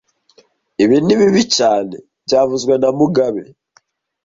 Ibi 0.83 0.97
ni 1.05 1.13
bibi 1.19 1.41
cyane 1.57 1.95
byavuzwe 2.25 2.73
na 2.81 2.89
mugabe 2.97 3.43